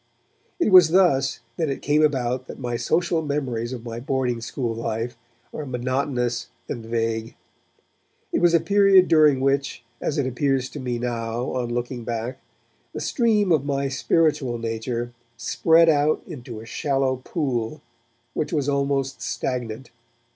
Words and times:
It 0.59 0.71
was 0.71 0.89
thus 0.89 1.41
that 1.57 1.69
it 1.69 1.83
came 1.83 2.01
about 2.01 2.47
that 2.47 2.57
my 2.57 2.75
social 2.75 3.21
memories 3.21 3.71
of 3.71 3.85
my 3.85 3.99
boarding 3.99 4.41
school 4.41 4.73
life 4.73 5.15
are 5.53 5.63
monotonous 5.63 6.47
and 6.67 6.83
vague. 6.83 7.35
It 8.33 8.41
was 8.41 8.55
a 8.55 8.59
period 8.59 9.07
during 9.07 9.39
which, 9.41 9.83
as 10.01 10.17
it 10.17 10.25
appears 10.25 10.69
to 10.69 10.79
me 10.79 10.97
now 10.97 11.51
on 11.51 11.69
looking 11.71 12.03
back, 12.03 12.41
the 12.93 12.99
stream 12.99 13.51
of 13.51 13.63
my 13.63 13.89
spiritual 13.89 14.57
nature 14.57 15.13
spread 15.37 15.87
out 15.87 16.23
into 16.25 16.59
a 16.61 16.65
shallow 16.65 17.17
pool 17.17 17.83
which 18.33 18.51
was 18.51 18.67
almost 18.67 19.21
stagnant. 19.21 19.91